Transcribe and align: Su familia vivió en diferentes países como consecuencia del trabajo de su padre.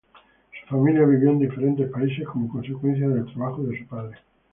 Su 0.61 0.65
familia 0.67 1.03
vivió 1.05 1.29
en 1.29 1.37
diferentes 1.37 1.87
países 1.91 2.25
como 2.25 2.49
consecuencia 2.49 3.07
del 3.07 3.31
trabajo 3.31 3.61
de 3.61 3.77
su 3.77 3.85
padre. 3.85 4.17